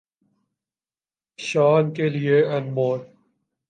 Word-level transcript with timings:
شان 1.39 1.93
کے 1.93 2.09
لئے 2.09 2.37
انمول 2.55 2.99